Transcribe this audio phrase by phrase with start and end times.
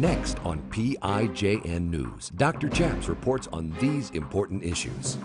[0.00, 2.70] Next on PIJN News, Dr.
[2.70, 5.18] Chaps reports on these important issues.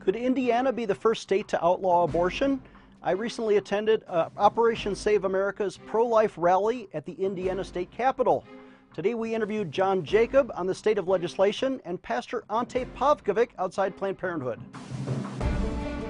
[0.00, 2.60] Could Indiana be the first state to outlaw abortion?
[3.00, 8.44] I recently attended uh, Operation Save America's pro life rally at the Indiana State Capitol.
[8.92, 13.96] Today we interviewed John Jacob on the state of legislation and Pastor Ante Pavkovic outside
[13.96, 14.58] Planned Parenthood.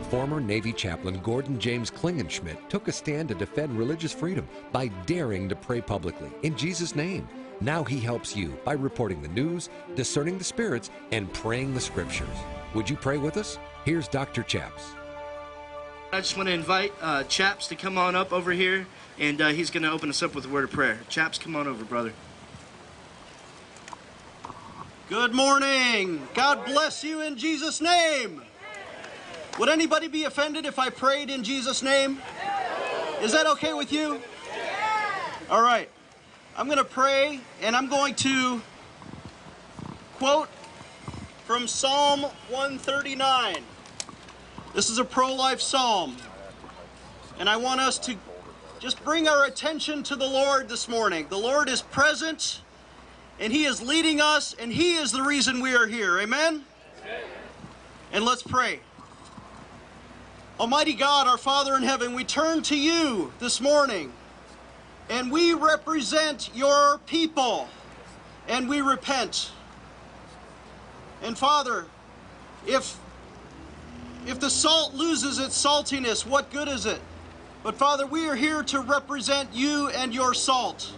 [0.08, 5.46] Former Navy chaplain Gordon James Klingenschmitt took a stand to defend religious freedom by daring
[5.50, 7.28] to pray publicly in Jesus' name.
[7.62, 12.26] Now he helps you by reporting the news, discerning the spirits, and praying the scriptures.
[12.74, 13.56] Would you pray with us?
[13.84, 14.42] Here's Dr.
[14.42, 14.94] Chaps.
[16.12, 18.84] I just want to invite uh, Chaps to come on up over here,
[19.16, 20.98] and uh, he's going to open us up with a word of prayer.
[21.08, 22.12] Chaps, come on over, brother.
[25.08, 26.26] Good morning.
[26.34, 28.42] God bless you in Jesus' name.
[29.60, 32.20] Would anybody be offended if I prayed in Jesus' name?
[33.20, 34.20] Is that okay with you?
[35.48, 35.88] All right.
[36.54, 38.60] I'm going to pray, and I'm going to
[40.18, 40.50] quote
[41.46, 43.56] from Psalm 139.
[44.74, 46.18] This is a pro life psalm.
[47.38, 48.16] And I want us to
[48.80, 51.26] just bring our attention to the Lord this morning.
[51.30, 52.60] The Lord is present,
[53.40, 56.18] and He is leading us, and He is the reason we are here.
[56.20, 56.64] Amen?
[58.12, 58.80] And let's pray.
[60.60, 64.12] Almighty God, our Father in heaven, we turn to you this morning,
[65.08, 67.68] and we represent your people,
[68.48, 69.50] and we repent.
[71.22, 71.86] And Father,
[72.66, 72.98] if
[74.26, 77.00] if the salt loses its saltiness, what good is it?
[77.62, 80.92] But Father, we are here to represent you and your salt.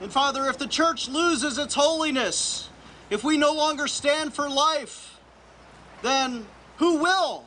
[0.00, 2.68] And Father, if the church loses its holiness,
[3.10, 5.18] if we no longer stand for life,
[6.02, 6.46] then
[6.78, 7.46] who will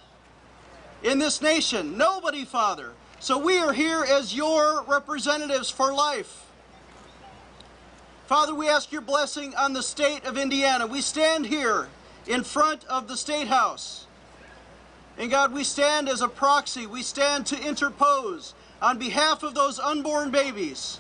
[1.03, 1.97] in this nation?
[1.97, 2.91] Nobody, Father.
[3.19, 6.45] So we are here as your representatives for life.
[8.27, 10.85] Father, we ask your blessing on the state of Indiana.
[10.85, 11.87] We stand here
[12.27, 14.05] in front of the State House.
[15.17, 19.79] And God, we stand as a proxy, we stand to interpose on behalf of those
[19.79, 20.99] unborn babies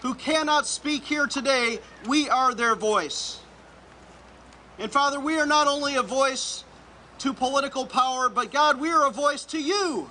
[0.00, 1.78] who cannot speak here today.
[2.06, 3.40] We are their voice.
[4.78, 6.64] And Father, we are not only a voice
[7.18, 10.08] to political power, but God, we are a voice to you.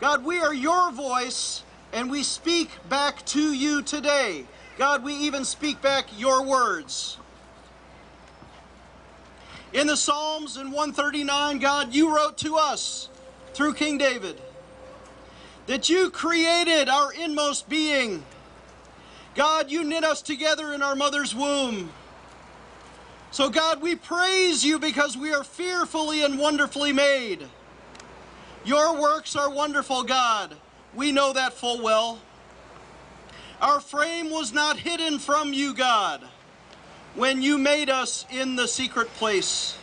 [0.00, 1.62] God, we are your voice,
[1.92, 4.46] and we speak back to you today.
[4.78, 7.18] God, we even speak back your words.
[9.74, 13.10] In the Psalms in 139, God, you wrote to us
[13.52, 14.40] through King David
[15.66, 18.24] that you created our inmost being.
[19.34, 21.90] God, you knit us together in our mother's womb.
[23.30, 27.46] So, God, we praise you because we are fearfully and wonderfully made.
[28.64, 30.56] Your works are wonderful, God.
[30.94, 32.20] We know that full well.
[33.60, 36.22] Our frame was not hidden from you, God
[37.14, 39.76] when you made us in the secret place.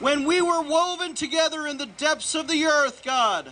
[0.00, 3.50] When we were woven together in the depths of the earth, God,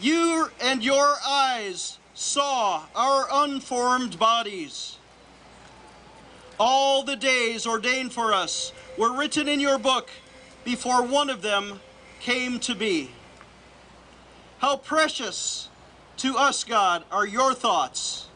[0.00, 4.98] you and your eyes saw our unformed bodies.
[6.58, 10.10] All the days ordained for us were written in your book
[10.64, 11.80] before one of them
[12.22, 13.10] came to be.
[14.58, 15.68] How precious
[16.18, 18.28] to us, God, are your thoughts.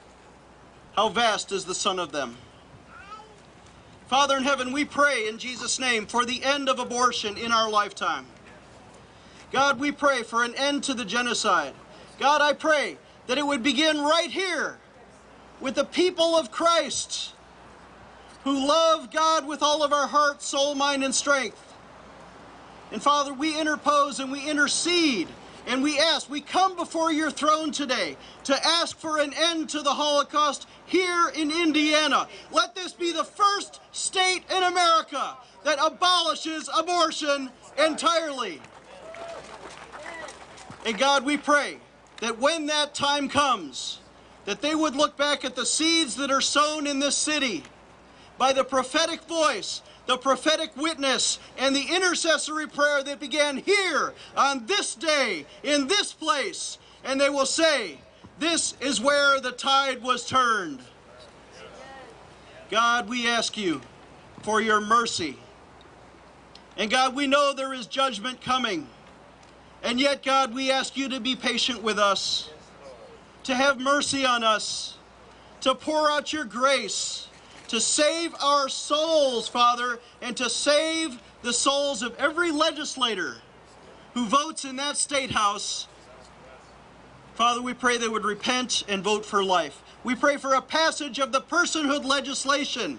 [0.96, 2.36] How vast is the sum of them.
[4.08, 7.70] Father in heaven, we pray in Jesus' name for the end of abortion in our
[7.70, 8.26] lifetime.
[9.52, 11.72] God, we pray for an end to the genocide.
[12.18, 12.98] God, I pray
[13.28, 14.78] that it would begin right here
[15.60, 17.34] with the people of Christ
[18.42, 21.65] who love God with all of our heart, soul, mind, and strength.
[22.92, 25.28] And Father, we interpose and we intercede
[25.66, 29.82] and we ask, we come before your throne today to ask for an end to
[29.82, 32.28] the Holocaust here in Indiana.
[32.52, 37.50] Let this be the first state in America that abolishes abortion
[37.84, 38.60] entirely.
[40.84, 41.78] And God, we pray
[42.20, 43.98] that when that time comes,
[44.44, 47.64] that they would look back at the seeds that are sown in this city
[48.38, 54.66] by the prophetic voice the prophetic witness and the intercessory prayer that began here on
[54.66, 56.78] this day, in this place.
[57.04, 57.98] And they will say,
[58.38, 60.80] This is where the tide was turned.
[62.70, 63.80] God, we ask you
[64.42, 65.38] for your mercy.
[66.76, 68.86] And God, we know there is judgment coming.
[69.82, 72.50] And yet, God, we ask you to be patient with us,
[73.44, 74.98] to have mercy on us,
[75.60, 77.28] to pour out your grace
[77.68, 83.36] to save our souls, Father, and to save the souls of every legislator
[84.14, 85.86] who votes in that state house
[87.36, 89.82] Father, we pray they would repent and vote for life.
[90.02, 92.98] We pray for a passage of the personhood legislation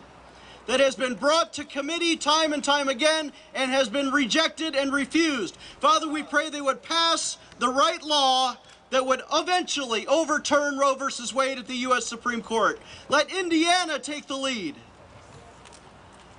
[0.68, 4.94] that has been brought to committee time and time again and has been rejected and
[4.94, 5.58] refused.
[5.80, 8.56] Father, we pray they would pass the right law
[8.90, 12.06] that would eventually overturn Roe versus Wade at the U.S.
[12.06, 12.80] Supreme Court.
[13.10, 14.76] Let Indiana take the lead.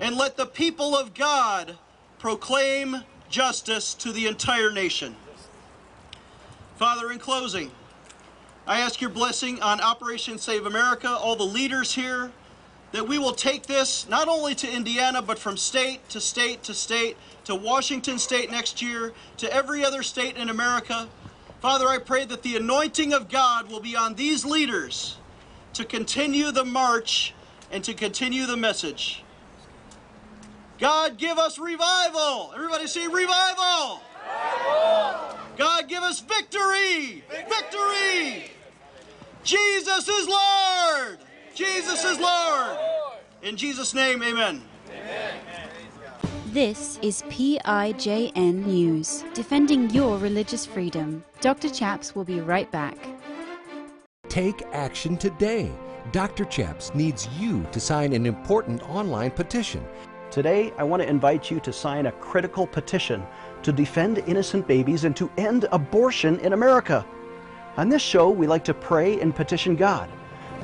[0.00, 1.76] And let the people of God
[2.18, 5.16] proclaim justice to the entire nation.
[6.76, 7.70] Father, in closing,
[8.66, 12.30] I ask your blessing on Operation Save America, all the leaders here,
[12.92, 16.74] that we will take this not only to Indiana, but from state to state to
[16.74, 21.08] state, to Washington state next year, to every other state in America.
[21.60, 25.16] Father, I pray that the anointing of God will be on these leaders
[25.74, 27.34] to continue the march
[27.72, 29.24] and to continue the message.
[30.78, 32.52] God, give us revival.
[32.54, 34.00] Everybody say revival.
[35.56, 37.24] God, give us victory.
[37.28, 38.50] Victory.
[39.42, 41.18] Jesus is Lord.
[41.54, 42.78] Jesus is Lord.
[43.42, 44.62] In Jesus' name, amen.
[46.52, 51.22] This is PIJN News, defending your religious freedom.
[51.42, 51.68] Dr.
[51.68, 52.96] Chaps will be right back.
[54.30, 55.70] Take action today.
[56.10, 56.46] Dr.
[56.46, 59.86] Chaps needs you to sign an important online petition.
[60.30, 63.22] Today, I want to invite you to sign a critical petition
[63.62, 67.04] to defend innocent babies and to end abortion in America.
[67.76, 70.08] On this show, we like to pray and petition God.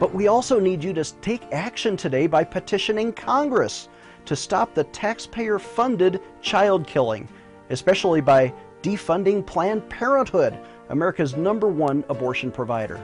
[0.00, 3.90] But we also need you to take action today by petitioning Congress
[4.26, 7.29] to stop the taxpayer funded child killing,
[7.71, 10.59] especially by defunding Planned Parenthood,
[10.91, 13.00] America's number one abortion provider.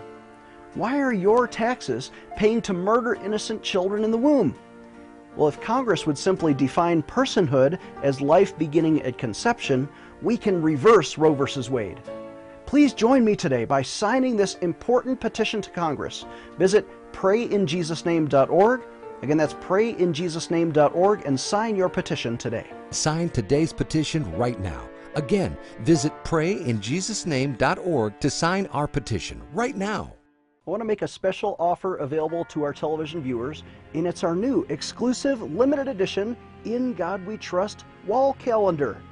[0.74, 4.54] Why are your taxes paying to murder innocent children in the womb?
[5.36, 9.88] Well, if Congress would simply define personhood as life beginning at conception,
[10.22, 11.68] we can reverse Roe v.
[11.70, 12.00] Wade.
[12.66, 16.24] Please join me today by signing this important petition to Congress.
[16.58, 18.82] Visit prayinjesusname.org.
[19.22, 22.66] Again, that's prayinjesusname.org and sign your petition today.
[22.90, 24.88] Sign today's petition right now.
[25.14, 30.14] Again, visit prayinjesusname.org to sign our petition right now.
[30.66, 33.64] I want to make a special offer available to our television viewers,
[33.94, 39.02] and it's our new exclusive limited edition In God We Trust wall calendar.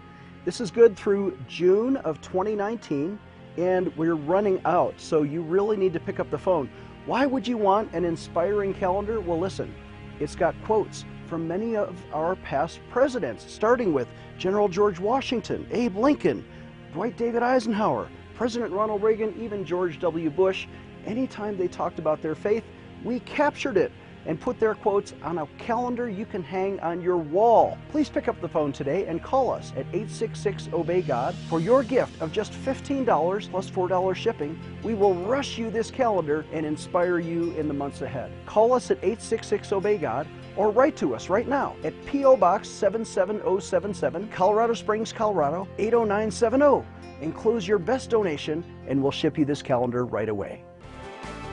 [0.45, 3.19] This is good through June of 2019,
[3.57, 6.71] and we're running out, so you really need to pick up the phone.
[7.07, 9.19] Why would you want an inspiring calendar?
[9.21, 9.75] Well, listen,
[10.21, 15.97] it's got quotes from many of our past presidents, starting with General George Washington, Abe
[15.97, 16.45] Lincoln,
[16.93, 20.31] Dwight David Eisenhower, President Ronald Reagan, even George W.
[20.31, 20.67] Bush.
[21.07, 22.65] Anytime they talked about their faith,
[23.05, 23.93] we captured it
[24.29, 27.77] and put their quotes on a calendar you can hang on your wall.
[27.89, 31.83] Please pick up the phone today and call us at 866 Obey God for your
[31.83, 34.61] gift of just $15 plus $4 shipping.
[34.85, 38.31] We will rush you this calendar and inspire you in the months ahead.
[38.47, 42.37] Call us at 866 Obey God or write to us right now at P.O.
[42.37, 46.87] Box 77077, Colorado Springs, Colorado 80970.
[47.23, 50.63] Enclose your best donation and we'll ship you this calendar right away.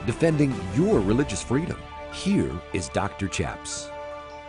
[0.04, 1.78] Defending your religious freedom.
[2.16, 3.28] Here is Dr.
[3.28, 3.90] Chaps.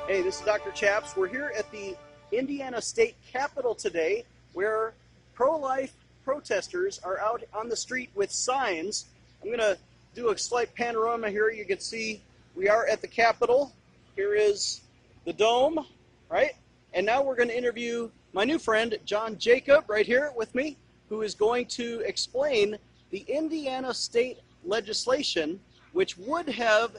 [0.07, 0.71] Hey, this is Dr.
[0.71, 1.17] Chaps.
[1.17, 1.97] We're here at the
[2.31, 4.23] Indiana State Capitol today
[4.53, 4.93] where
[5.35, 5.93] pro life
[6.23, 9.07] protesters are out on the street with signs.
[9.41, 9.77] I'm going to
[10.15, 11.51] do a slight panorama here.
[11.51, 12.21] You can see
[12.55, 13.73] we are at the Capitol.
[14.15, 14.81] Here is
[15.25, 15.85] the dome,
[16.30, 16.53] right?
[16.94, 20.77] And now we're going to interview my new friend, John Jacob, right here with me,
[21.09, 22.77] who is going to explain
[23.11, 25.59] the Indiana state legislation
[25.97, 26.95] which would have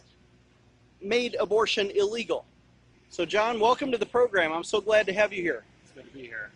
[1.01, 2.45] made abortion illegal.
[3.11, 4.53] So, John, welcome to the program.
[4.53, 5.65] I'm so glad to have you here.
[5.85, 6.51] It's good to be here.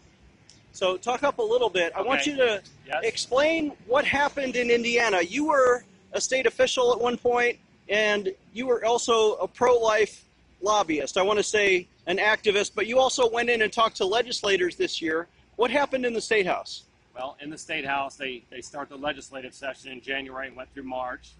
[0.72, 1.92] So, talk up a little bit.
[1.94, 3.00] I want you to Yes.
[3.04, 5.22] explain what happened in Indiana.
[5.22, 7.58] You were a state official at one point,
[7.88, 10.24] and you were also a pro life
[10.60, 11.16] lobbyist.
[11.16, 14.76] I want to say an activist, but you also went in and talked to legislators
[14.76, 15.28] this year.
[15.56, 16.84] What happened in the State House?
[17.14, 20.72] Well, in the State House, they, they start the legislative session in January and went
[20.72, 21.30] through March.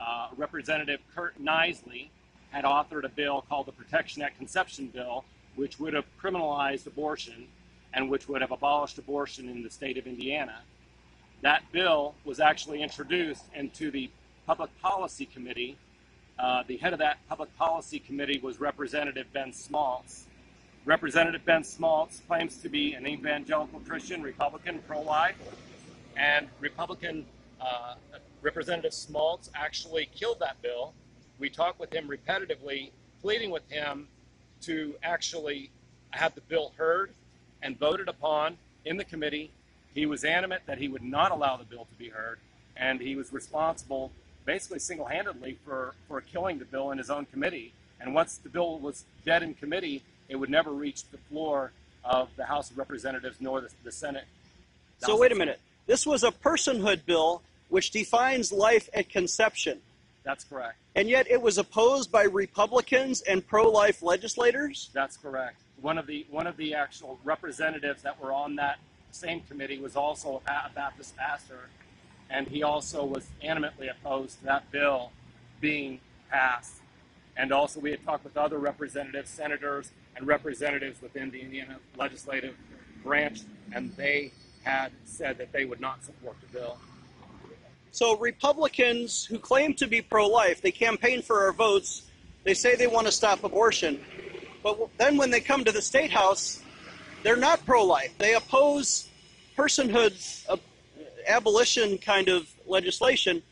[0.00, 2.08] Uh, Representative Curt Nisly
[2.50, 5.24] had authored a bill called the Protection at Conception Bill,
[5.56, 7.46] which would have criminalized abortion
[7.92, 10.60] and which would have abolished abortion in the state of Indiana.
[11.42, 14.10] That bill was actually introduced into the
[14.46, 15.76] Public Policy Committee.
[16.38, 20.24] Uh, the head of that Public Policy Committee was Representative Ben Smaltz.
[20.84, 25.36] Representative Ben Smaltz claims to be an evangelical Christian, Republican, pro life,
[26.16, 27.26] and Republican
[27.60, 27.94] uh,
[28.42, 30.94] Representative Smaltz actually killed that bill.
[31.40, 32.90] We talked with him repetitively,
[33.22, 34.06] pleading with him
[34.62, 35.70] to actually
[36.10, 37.10] have the bill heard
[37.62, 39.50] and voted upon in the committee.
[39.94, 42.38] He was animate that he would not allow the bill to be heard.
[42.76, 44.10] and he was responsible
[44.46, 47.72] basically single-handedly for, for killing the bill in his own committee.
[48.00, 51.72] And once the bill was dead in committee, it would never reach the floor
[52.04, 54.24] of the House of Representatives nor the, the Senate.
[54.98, 55.60] So wait a minute.
[55.86, 59.80] This was a personhood bill which defines life at conception,
[60.30, 60.76] That's correct.
[60.94, 64.88] and yet it was opposed by Republicans and pro-life legislators.
[64.92, 65.56] That's correct.
[65.80, 68.78] One of the one of the actual representatives that were on that
[69.10, 71.62] same committee was also a a Baptist pastor,
[72.30, 75.10] and he also was animately opposed to that bill
[75.60, 75.98] being
[76.30, 76.76] passed.
[77.36, 82.54] And also, we had talked with other representatives, senators, and representatives within the Indiana legislative
[83.02, 83.40] branch,
[83.74, 84.30] and they
[84.62, 86.78] had said that they would not support the bill.
[87.92, 92.02] So Republicans who claim to be pro-life, they campaign for our votes.
[92.44, 94.00] They say they want to stop abortion,
[94.62, 96.62] but then when they come to the state house,
[97.22, 98.16] they're not pro-life.
[98.18, 99.08] They oppose
[99.56, 100.14] personhood
[100.48, 100.56] uh,
[101.26, 103.42] abolition kind of legislation,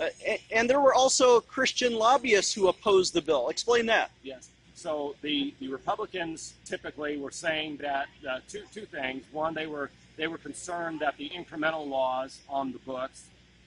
[0.00, 0.08] uh,
[0.50, 3.48] and there were also Christian lobbyists who opposed the bill.
[3.48, 4.10] Explain that.
[4.22, 4.48] Yes.
[4.74, 9.24] So the, the Republicans typically were saying that uh, two, two things.
[9.32, 13.24] One, they were they were concerned that the incremental laws on the books,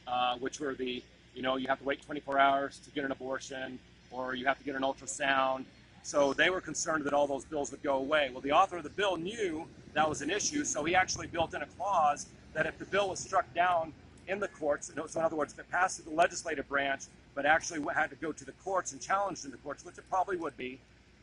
[0.08, 1.04] uh, which were the
[1.36, 3.80] you know you have to wait 24 hours to get an abortion
[4.12, 5.66] or you have to get an ultrasound.
[6.04, 8.30] So they were concerned that all those bills would go away.
[8.32, 11.54] Well, the author of the bill knew that was an issue, so he actually built
[11.54, 13.94] in a clause that if the bill was struck down
[14.28, 17.04] in the courts, so in other words, if it passed through the legislative branch,
[17.36, 20.04] but actually had to go to the courts and challenged in the courts, which it
[20.10, 20.80] probably would be,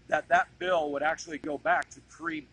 [0.08, 2.44] that that bill would actually go back to pre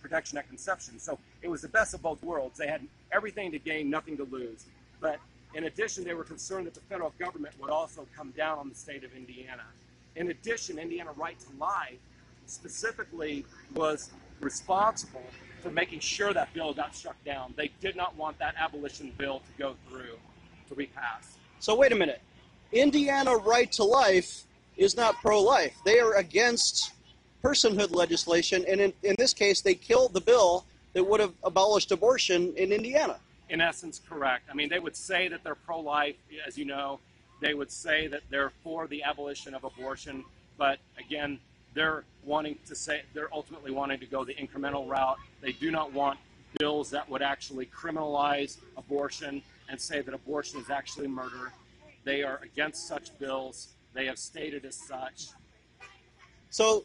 [0.00, 0.98] protection at conception.
[0.98, 2.58] So it was the best of both worlds.
[2.58, 2.80] They had
[3.12, 4.64] everything to gain, nothing to lose.
[5.00, 5.18] But
[5.56, 8.74] in addition, they were concerned that the federal government would also come down on the
[8.74, 9.64] state of Indiana.
[10.14, 11.98] In addition, Indiana Right to Life
[12.44, 14.10] specifically was
[14.40, 15.24] responsible
[15.62, 17.54] for making sure that bill got struck down.
[17.56, 20.18] They did not want that abolition bill to go through,
[20.68, 21.38] to be passed.
[21.58, 22.20] So wait a minute.
[22.72, 24.44] Indiana right to life
[24.76, 25.74] is not pro-life.
[25.86, 26.92] They are against
[27.42, 31.92] personhood legislation, and in, in this case, they killed the bill that would have abolished
[31.92, 33.18] abortion in Indiana.
[33.48, 34.44] In essence correct.
[34.50, 37.00] I mean, they would say that they're pro life, as you know.
[37.40, 40.24] They would say that they're for the abolition of abortion,
[40.56, 41.38] but again,
[41.74, 45.18] they're wanting to say, they're ultimately wanting to go the incremental route.
[45.42, 46.18] They do not want
[46.58, 51.52] bills that would actually criminalize abortion and say that abortion is actually murder.
[52.04, 53.68] They are against such bills.
[53.92, 55.26] They have stated as such.
[56.50, 56.84] So,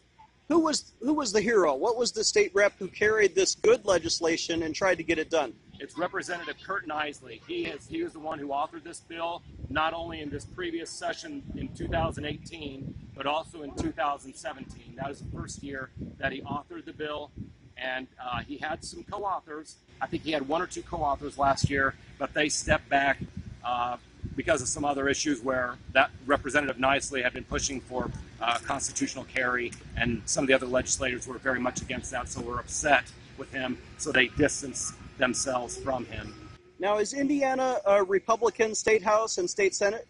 [0.50, 1.74] who was who was the hero?
[1.76, 5.30] What was the state rep who carried this good legislation and tried to get it
[5.30, 5.54] done?
[5.82, 7.42] It's Representative Curt Nisly.
[7.48, 10.92] He is he was the one who authored this bill, not only in this previous
[10.92, 14.94] session in 2018, but also in 2017.
[14.98, 17.32] That was the first year that he authored the bill,
[17.78, 19.78] and uh, he had some co-authors.
[20.00, 23.18] I think he had one or two co-authors last year, but they stepped back
[23.66, 23.98] uh,
[24.36, 29.26] because of some other issues where that Representative Nisly had been pushing for uh, constitutional
[29.26, 33.06] carry, and some of the other legislators were very much against that, so were upset
[33.40, 36.34] with him, so they distanced themselves from him.
[36.80, 40.08] Now, is Indiana a Republican state house and state senate?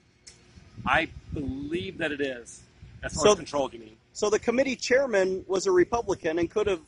[0.86, 2.62] I believe that it is.
[3.04, 3.98] As far So- as controlled, you mean?
[4.14, 6.82] So the committee chairman was a Republican and could have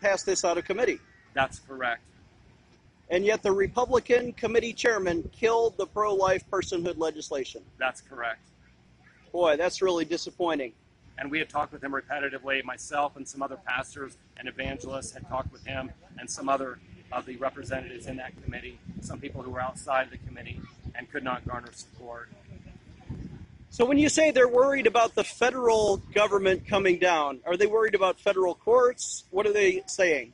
[0.00, 1.00] passed this out of committee.
[1.32, 2.02] That's correct.
[3.08, 7.62] And yet the Republican committee chairman killed the pro-life personhood legislation.
[7.78, 8.40] That's correct.
[9.32, 10.72] Boy, that's really disappointing.
[11.18, 12.64] And we had talked with him repetitively.
[12.64, 16.78] Myself and some other pastors and evangelists had talked with him and some other
[17.16, 20.60] of the representatives in that committee, some people who were outside the committee
[20.94, 22.28] and could not garner support.
[23.70, 27.94] So when you say they're worried about the federal government coming down, are they worried
[27.94, 29.24] about federal courts?
[29.30, 30.32] What are they saying?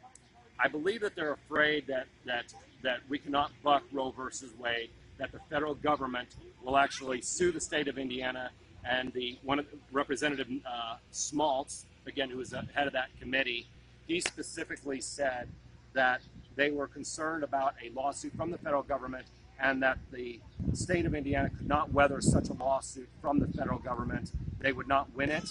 [0.59, 4.91] I believe that they're afraid that that that we cannot buck Roe versus Wade.
[5.19, 6.29] That the federal government
[6.65, 8.51] will actually sue the state of Indiana,
[8.89, 13.67] and the one of Representative uh, Smaltz, again, who was the head of that committee,
[14.07, 15.49] he specifically said
[15.95, 16.21] that
[16.57, 19.27] they were concerned about a lawsuit from the federal government,
[19.61, 20.41] and that the
[20.73, 24.33] state of Indiana could not weather such a lawsuit from the federal government.
[24.61, 25.49] They would not win it.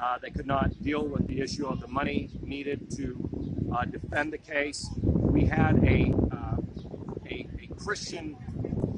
[0.00, 3.16] Uh, they could not deal with the issue of the money needed to
[3.74, 4.88] uh, defend the case.
[5.02, 6.56] We had a, uh,
[7.26, 8.36] a, a Christian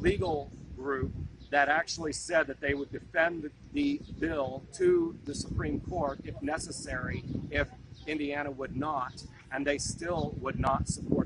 [0.00, 1.12] legal group
[1.50, 7.24] that actually said that they would defend the bill to the Supreme Court if necessary,
[7.50, 7.68] if
[8.06, 9.22] Indiana would not,
[9.52, 11.25] and they still would not support.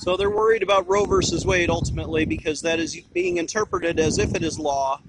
[0.00, 4.34] So they're worried about Roe versus Wade ultimately because that is being interpreted as if
[4.34, 5.02] it is law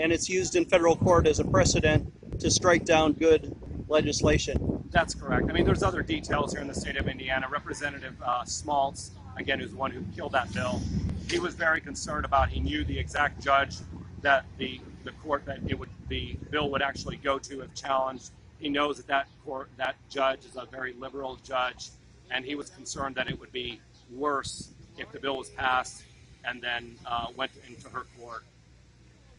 [0.00, 3.54] and it's used in federal court as a precedent to strike down good
[3.86, 4.82] legislation.
[4.90, 5.48] That's correct.
[5.48, 7.46] I mean, there's other details here in the state of Indiana.
[7.48, 10.82] Representative uh, Smaltz, again, who's the one who killed that bill,
[11.30, 12.48] he was very concerned about.
[12.48, 13.76] He knew the exact judge
[14.22, 18.30] that the the court that it would the bill would actually go to if challenged.
[18.58, 21.90] He knows that that court that judge is a very liberal judge,
[22.28, 23.80] and he was concerned that it would be
[24.16, 26.02] worse if the bill was passed
[26.44, 28.44] and then uh, went into her court.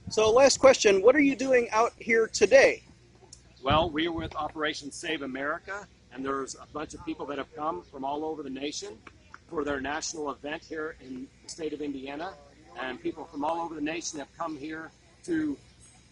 [0.10, 2.84] So, last question What are you doing out here today?
[3.64, 7.54] Well, we are with Operation Save America, and there's a bunch of people that have
[7.56, 8.98] come from all over the nation
[9.50, 12.34] for their national event here in the state of Indiana.
[12.82, 14.92] And people from all over the nation have come here
[15.26, 15.56] to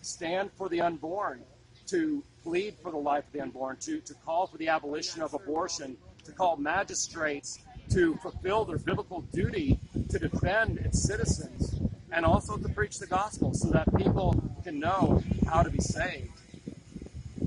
[0.02, 1.42] stand for the unborn,
[1.88, 5.34] to plead for the life of the unborn, to, to call for the abolition of
[5.34, 7.60] abortion, to call magistrates
[7.94, 9.80] to fulfill their biblical duty
[10.10, 11.80] to defend its citizens,
[12.12, 16.30] and also to preach the gospel so that people can know how to be saved.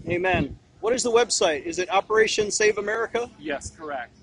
[0.08, 0.58] Amen.
[0.80, 1.64] What is the website?
[1.64, 3.30] Is it Operation Save America?
[3.38, 4.16] Yes, correct.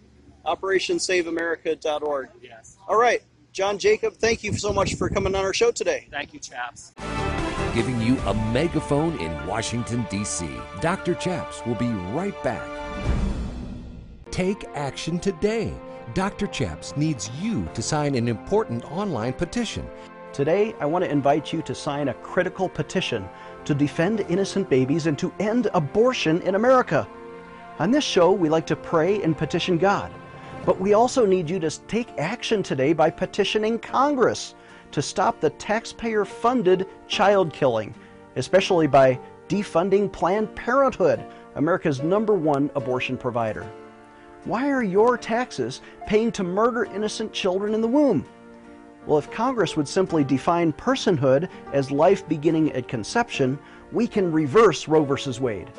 [0.46, 2.30] OperationSaveAmerica.org.
[2.42, 2.78] Yes.
[2.88, 3.24] All right.
[3.52, 6.08] John Jacob, thank you so much for coming on our show today.
[6.10, 6.94] Thank you, chaps.
[7.74, 10.50] Giving you a megaphone in Washington, D.C.
[10.82, 11.16] Dr.
[11.16, 12.68] Chaps will be right back.
[14.30, 15.74] Take action today.
[16.14, 16.48] Dr.
[16.48, 19.88] Chaps needs you to sign an important online petition.
[20.34, 23.30] Today, I want to invite you to sign a critical petition
[23.64, 27.08] to defend innocent babies and to end abortion in America.
[27.80, 30.12] On this show, we like to pray and petition God,
[30.66, 34.56] but we also need you to take action today by petitioning Congress
[34.92, 37.96] to stop the taxpayer funded child killing,
[38.36, 41.24] especially by defunding Planned Parenthood,
[41.56, 43.66] America's number one abortion provider.
[44.46, 48.26] Why are your taxes paying to murder innocent children in the womb?
[49.06, 53.60] Well, if Congress would simply define personhood as life beginning at conception,
[53.92, 55.40] we can reverse Roe v.
[55.40, 55.72] Wade.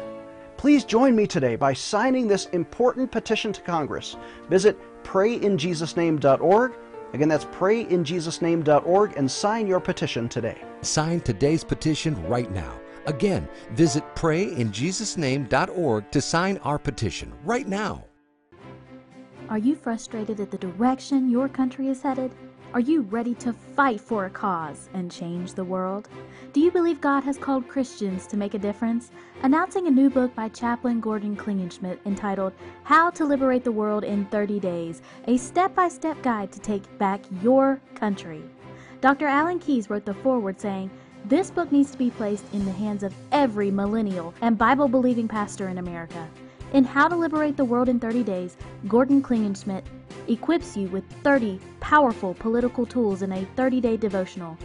[0.57, 4.17] Please join me today by signing this important petition to Congress.
[4.49, 6.73] Visit prayinjesusname.org.
[7.15, 10.63] Again, that's prayinjesusname.org and sign your petition today.
[10.83, 12.81] Sign today's petition right now.
[13.07, 18.05] Again, visit prayinjesusname.org to sign our petition right now.
[19.53, 22.33] Are you frustrated at the direction your country is headed?
[22.73, 26.09] Are you ready to fight for a cause and change the world?
[26.55, 29.11] Do you believe God has called Christians to make a difference?
[29.43, 34.25] Announcing a new book by Chaplain Gordon Klingenschmitt entitled How to Liberate the World in
[34.25, 38.43] 30 Days, a step by step guide to take back your country.
[39.03, 39.27] Dr.
[39.27, 40.91] Alan Keyes wrote the foreword saying,
[41.27, 45.29] This book needs to be placed in the hands of every millennial and Bible believing
[45.29, 46.27] pastor in America.
[46.73, 48.57] In How to Liberate the World in 30 Days,
[48.89, 49.85] Gordon Klingenschmitt
[50.27, 54.57] equips you with 30 powerful political tools in a 30 day devotional.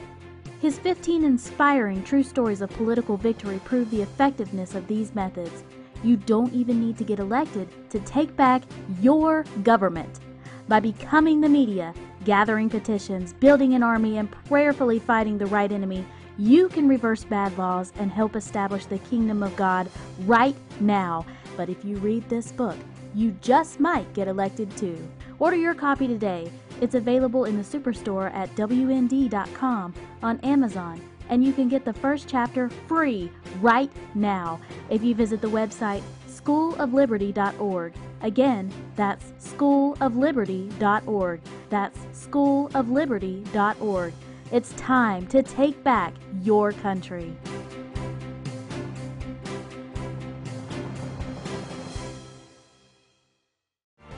[0.62, 5.66] His 15 inspiring true stories of political victory prove the effectiveness of these methods.
[6.02, 8.64] You don't even need to get elected to take back
[9.02, 10.22] your government.
[10.70, 11.94] By becoming the media,
[12.24, 16.06] gathering petitions, building an army, and prayerfully fighting the right enemy,
[16.38, 19.90] you can reverse bad laws and help establish the kingdom of God
[20.26, 21.26] right now.
[21.58, 22.78] But if you read this book,
[23.14, 24.98] you just might get elected too.
[25.40, 26.52] Order your copy today.
[26.80, 32.30] It's available in the Superstore at WND.com, on Amazon, and you can get the first
[32.30, 37.94] chapter free right now if you visit the website schoolofliberty.org.
[38.22, 41.42] Again, that's schoolofliberty.org.
[41.70, 44.14] That's schoolofliberty.org.
[44.50, 47.36] It's time to take back your country.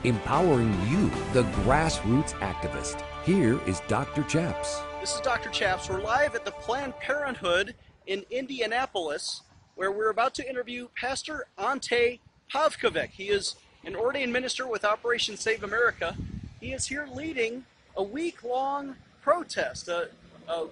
[0.06, 3.04] Empowering you, the grassroots activist.
[3.26, 4.24] Here is Dr.
[4.24, 4.80] Chaps.
[5.02, 5.50] This is Dr.
[5.50, 5.90] Chaps.
[5.90, 7.76] We're live at the Planned Parenthood
[8.08, 9.42] in Indianapolis,
[9.76, 13.10] where we're about to interview Pastor Ante Pavkovic.
[13.10, 16.16] He is an ordained minister with Operation Save America.
[16.62, 17.66] He is here leading
[17.98, 20.08] a week long protest, a,
[20.48, 20.68] a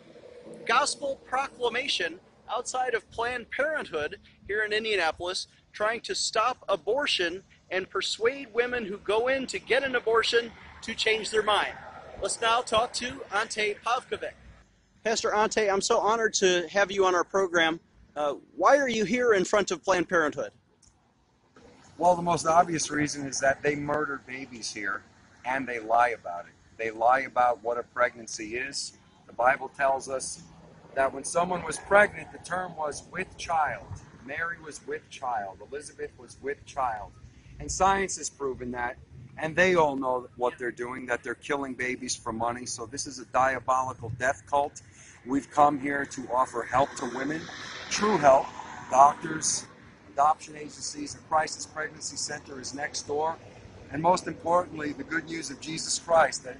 [0.66, 8.54] gospel proclamation outside of Planned Parenthood here in Indianapolis, trying to stop abortion and persuade
[8.54, 10.52] women who go in to get an abortion
[10.82, 11.74] to change their mind.
[12.22, 14.32] Let's now talk to Ante Pavkovic.
[15.04, 17.80] Pastor Ante, I'm so honored to have you on our program.
[18.16, 20.52] Uh, why are you here in front of Planned Parenthood?
[21.98, 25.04] Well, the most obvious reason is that they murder babies here
[25.46, 26.54] and they lie about it.
[26.78, 28.94] They lie about what a pregnancy is.
[29.28, 30.42] The Bible tells us
[30.96, 33.86] that when someone was pregnant, the term was with child.
[34.26, 35.60] Mary was with child.
[35.72, 37.12] Elizabeth was with child.
[37.60, 38.98] And science has proven that.
[39.38, 42.65] And they all know what they're doing, that they're killing babies for money.
[42.65, 44.82] So this is a diabolical death cult.
[45.26, 47.41] We've come here to offer help to women,
[47.89, 48.48] true help.
[48.89, 49.65] Doctors,
[50.13, 53.36] adoption agencies, a crisis pregnancy center is next door.
[53.91, 56.58] And most importantly, the good news of Jesus Christ that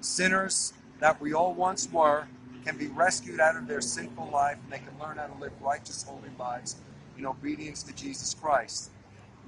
[0.00, 2.26] sinners that we all once were
[2.64, 5.52] can be rescued out of their sinful life and they can learn how to live
[5.60, 6.76] righteous, holy lives
[7.16, 8.90] in obedience to Jesus Christ.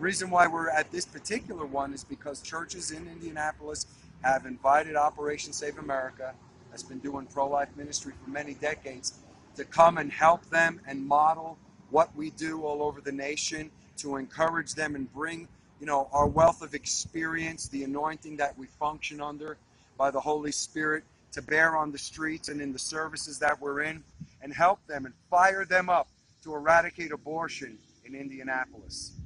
[0.01, 3.85] Reason why we're at this particular one is because churches in Indianapolis
[4.23, 6.33] have invited Operation Save America,
[6.71, 9.19] that's been doing pro life ministry for many decades,
[9.57, 11.59] to come and help them and model
[11.91, 15.47] what we do all over the nation to encourage them and bring
[15.81, 19.59] you know our wealth of experience the anointing that we function under
[19.99, 23.83] by the holy spirit to bear on the streets and in the services that we're
[23.83, 24.03] in
[24.41, 26.09] and help them and fire them up
[26.43, 29.20] to eradicate abortion in indianapolis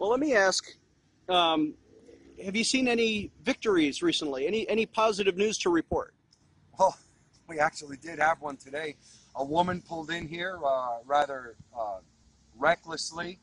[0.00, 0.64] Well, let me ask
[1.28, 1.74] um,
[2.42, 4.46] have you seen any victories recently?
[4.46, 6.14] Any, any positive news to report?
[6.78, 6.96] well
[7.46, 8.94] we actually did have one today
[9.36, 11.98] a woman pulled in here uh, rather uh,
[12.58, 13.38] recklessly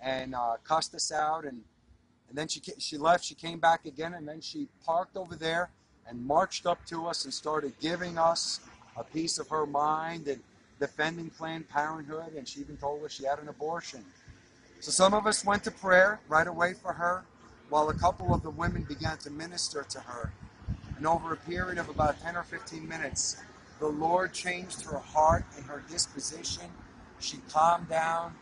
[0.00, 1.62] and uh, cussed us out and
[2.28, 5.70] and then she she left she came back again and then she parked over there
[6.06, 8.60] and marched up to us and started giving us
[8.98, 10.40] a piece of her mind and
[10.78, 14.04] defending planned parenthood and she even told us she had an abortion
[14.80, 17.24] so some of us went to prayer right away for her
[17.68, 20.30] while a couple of the women began to minister to her
[20.96, 23.36] and over a period of about 10 or 15 minutes
[23.80, 26.66] the lord changed her heart and her disposition
[27.18, 28.34] she calmed down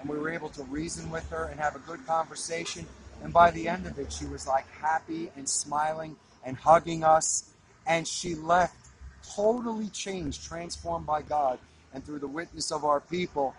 [0.00, 2.86] and we were able to reason with her and have a good conversation.
[3.22, 7.50] And by the end of it, she was like happy and smiling and hugging us.
[7.86, 8.76] And she left
[9.34, 11.58] totally changed, transformed by God
[11.92, 13.54] and through the witness of our people.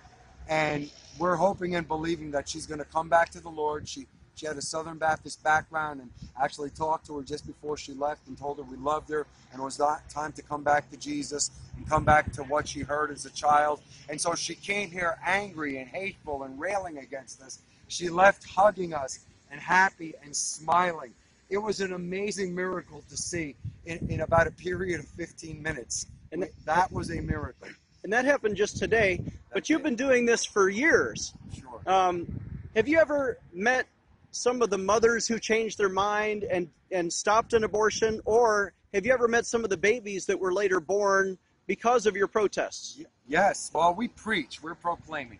[0.49, 3.87] And we're hoping and believing that she's going to come back to the Lord.
[3.87, 4.07] She
[4.39, 6.09] she had a Southern Baptist background and
[6.41, 9.59] actually talked to her just before she left and told her we loved her and
[9.59, 12.79] it was not time to come back to Jesus and come back to what she
[12.79, 13.81] heard as a child.
[14.07, 17.59] And so she came here angry and hateful and railing against us.
[17.89, 19.19] She left hugging us
[19.51, 21.13] and happy and smiling.
[21.49, 26.05] It was an amazing miracle to see in, in about a period of 15 minutes.
[26.31, 27.67] And that was a miracle.
[28.03, 29.21] And that happened just today,
[29.53, 31.33] but you've been doing this for years.
[31.57, 31.81] Sure.
[31.85, 32.27] Um,
[32.75, 33.87] have you ever met
[34.31, 38.21] some of the mothers who changed their mind and, and stopped an abortion?
[38.25, 42.15] Or have you ever met some of the babies that were later born because of
[42.15, 42.99] your protests?
[43.27, 43.69] Yes.
[43.73, 44.63] Well, we preach.
[44.63, 45.39] We're proclaiming,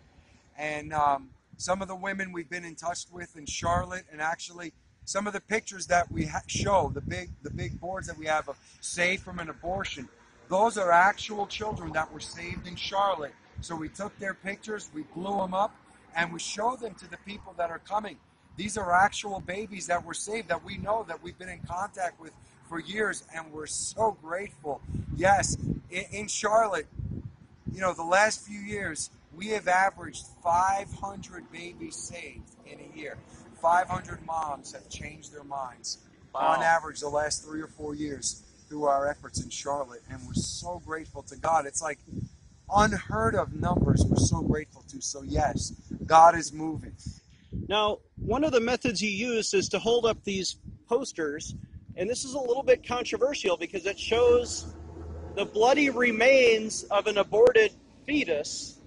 [0.56, 4.72] and um, some of the women we've been in touch with in Charlotte, and actually
[5.04, 8.26] some of the pictures that we ha- show, the big the big boards that we
[8.26, 10.08] have of saved from an abortion,
[10.50, 13.32] those are actual children that were saved in Charlotte.
[13.60, 15.74] So we took their pictures, we blew them up,
[16.16, 18.16] and we show them to the people that are coming.
[18.56, 22.20] These are actual babies that were saved that we know that we've been in contact
[22.20, 22.32] with
[22.68, 24.80] for years, and we're so grateful.
[25.16, 25.56] Yes,
[25.88, 26.88] in, Charlotte,
[27.72, 33.16] you know, the last few years, we have averaged 500 babies saved in a year.
[33.62, 35.98] 500 moms have changed their minds
[36.34, 40.00] on average the last three or four years through our efforts in Charlotte.
[40.08, 41.66] And we're so grateful to God.
[41.66, 41.98] It's like
[42.74, 45.02] unheard of numbers we're so grateful to.
[45.02, 45.72] So, yes,
[46.06, 46.94] God is moving.
[47.68, 50.56] Now, one of the methods you used is to hold up these
[50.88, 51.54] posters,
[51.96, 54.72] and this is a little bit controversial because it shows
[55.34, 57.72] the bloody remains of an aborted
[58.06, 58.78] fetus,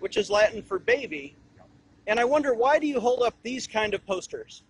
[0.00, 1.34] which is Latin for baby.
[2.06, 4.62] And I wonder why do you hold up these kind of posters?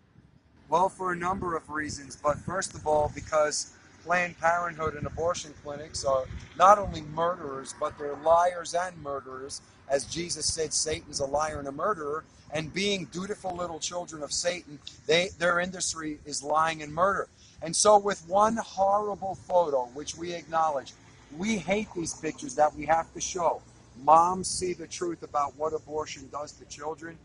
[0.69, 3.73] Well, for a number of reasons, but first of all, because
[4.05, 6.25] Planned Parenthood and abortion clinics are
[6.59, 9.61] not only murderers, but they're liars and murderers.
[9.89, 12.25] As Jesus said, Satan's a liar and a murderer.
[12.53, 17.29] And being dutiful little children of Satan, they, their industry is lying and murder.
[17.63, 20.93] And so, with one horrible photo, which we acknowledge,
[21.37, 23.63] we hate these pictures that we have to show.
[24.03, 27.17] Moms see the truth about what abortion does to children,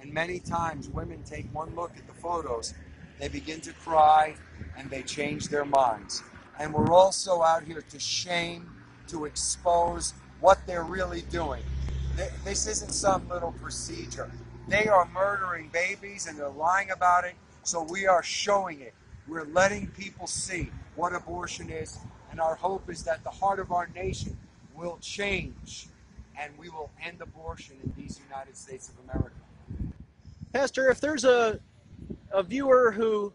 [0.00, 2.74] and many times women take one look at the photos,
[3.18, 4.34] they begin to cry,
[4.76, 6.22] and they change their minds.
[6.58, 8.70] And we're also out here to shame,
[9.08, 11.62] to expose what they're really doing.
[12.44, 14.30] This isn't some little procedure.
[14.68, 18.94] They are murdering babies and they're lying about it, so we are showing it.
[19.26, 21.98] We're letting people see what abortion is,
[22.30, 24.36] and our hope is that the heart of our nation
[24.74, 25.88] will change
[26.40, 29.36] and we will end abortion in these United States of America.
[30.52, 31.60] Pastor, if there's a,
[32.32, 33.32] a viewer who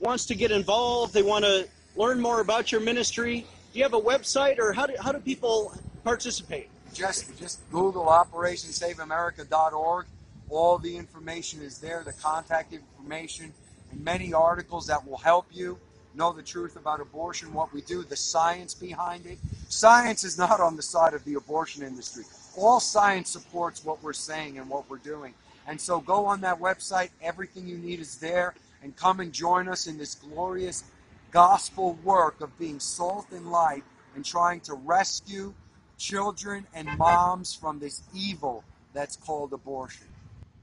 [0.00, 3.94] wants to get involved, they want to learn more about your ministry, do you have
[3.94, 6.68] a website or how do, how do people participate?
[6.94, 10.06] Just just Google OperationSaveAmerica.org.
[10.48, 13.52] All the information is there, the contact information,
[13.90, 15.78] and many articles that will help you
[16.14, 19.38] know the truth about abortion, what we do, the science behind it.
[19.68, 22.24] Science is not on the side of the abortion industry.
[22.56, 25.34] All science supports what we're saying and what we're doing.
[25.66, 28.54] And so go on that website, everything you need is there,
[28.86, 30.84] and come and join us in this glorious
[31.32, 33.82] gospel work of being salt and light
[34.14, 35.52] and trying to rescue
[35.98, 38.62] children and moms from this evil
[38.94, 40.06] that's called abortion.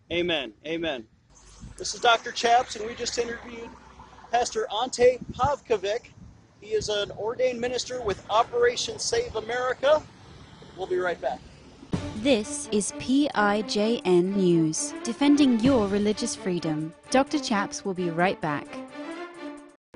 [0.10, 0.54] Amen.
[0.66, 1.04] Amen.
[1.78, 2.32] This is Dr.
[2.32, 3.70] Chaps, and we just interviewed
[4.32, 6.12] Pastor Ante Pavkovic.
[6.62, 10.02] He is an ordained minister with Operation Save America.
[10.78, 11.42] We'll be right back.
[12.24, 16.94] This is PIJN News, defending your religious freedom.
[17.10, 17.38] Dr.
[17.38, 18.66] Chaps will be right back.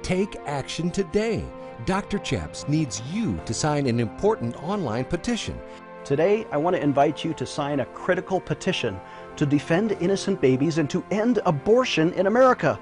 [0.02, 1.46] Take action today.
[1.86, 2.20] Dr.
[2.20, 5.58] Chaps needs you to sign an important online petition.
[6.04, 9.00] Today, I want to invite you to sign a critical petition
[9.38, 12.78] to defend innocent babies and to end abortion in America.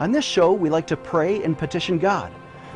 [0.00, 2.30] On this show, we like to pray and petition God,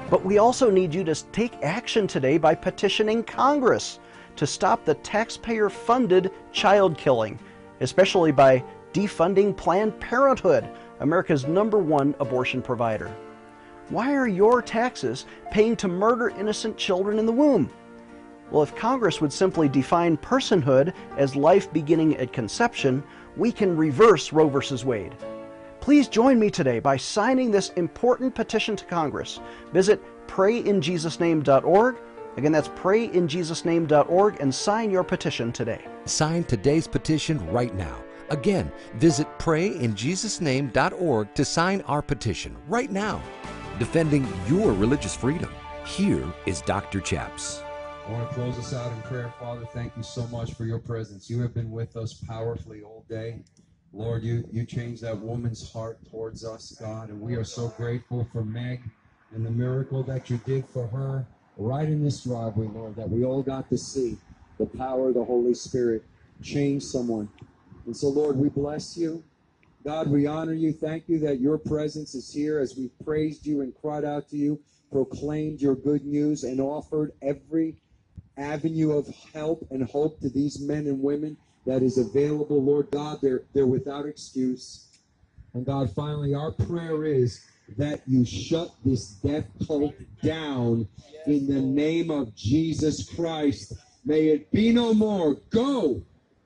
[0.08, 3.98] but we also need you to take action today by petitioning Congress
[4.36, 7.38] to stop the taxpayer funded child killing,
[7.80, 10.68] especially by defunding Planned Parenthood,
[11.00, 13.14] America's number one abortion provider.
[13.88, 17.70] Why are your taxes paying to murder innocent children in the womb?
[18.50, 23.02] Well, if Congress would simply define personhood as life beginning at conception,
[23.36, 24.84] we can reverse Roe v.
[24.84, 25.14] Wade.
[25.80, 29.40] Please join me today by signing this important petition to Congress.
[29.72, 31.96] Visit prayinjesusname.org.
[32.36, 35.84] Again, that's prayinjesusname.org and sign your petition today.
[36.04, 38.04] Sign today's petition right now.
[38.30, 43.20] Again, visit prayinjesusname.org to sign our petition right now.
[43.78, 45.52] Defending your religious freedom.
[45.84, 47.00] Here is Dr.
[47.00, 47.62] Chaps.
[48.06, 49.34] I want to close us out in prayer.
[49.40, 51.28] Father, thank you so much for your presence.
[51.28, 53.42] You have been with us powerfully all day.
[53.92, 58.28] Lord, you, you changed that woman's heart towards us, God, and we are so grateful
[58.32, 58.82] for Meg
[59.34, 61.26] and the miracle that you did for her
[61.60, 64.16] right in this driveway, Lord, that we all got to see
[64.58, 66.02] the power of the Holy Spirit
[66.42, 67.28] change someone.
[67.86, 69.22] And so, Lord, we bless you.
[69.84, 70.72] God, we honor you.
[70.72, 74.36] Thank you that your presence is here as we praised you and cried out to
[74.36, 77.76] you, proclaimed your good news, and offered every
[78.36, 82.62] avenue of help and hope to these men and women that is available.
[82.62, 84.86] Lord God, they're, they're without excuse.
[85.52, 87.44] And God, finally, our prayer is
[87.76, 90.88] that you shut this death cult down
[91.26, 93.74] in the name of Jesus Christ.
[94.04, 95.34] May it be no more.
[95.50, 96.02] Go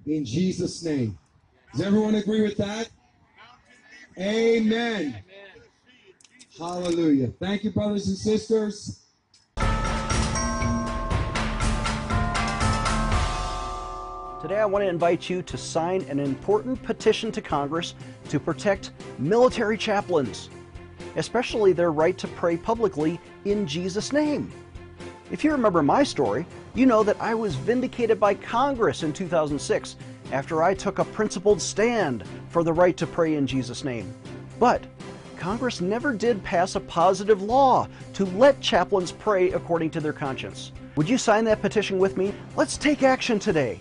[0.06, 1.18] in Jesus' name.
[1.72, 2.88] Does everyone agree with that?
[4.18, 5.22] Amen.
[6.58, 7.28] Hallelujah.
[7.40, 9.00] Thank you, brothers and sisters.
[14.44, 17.94] Today, I want to invite you to sign an important petition to Congress
[18.28, 20.50] to protect military chaplains,
[21.16, 24.52] especially their right to pray publicly in Jesus' name.
[25.30, 29.96] If you remember my story, you know that I was vindicated by Congress in 2006
[30.32, 34.14] after I took a principled stand for the right to pray in Jesus' name.
[34.58, 34.84] But
[35.36, 40.72] Congress never did pass a positive law to let chaplains pray according to their conscience.
[40.96, 42.32] Would you sign that petition with me?
[42.56, 43.80] Let's take action today.